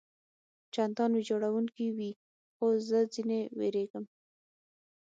چندان 0.73 1.11
ویجاړوونکي 1.13 1.85
وي، 1.97 2.11
خو 2.55 2.65
زه 2.87 2.99
ځنې 3.13 3.41
وېرېږم. 3.57 4.05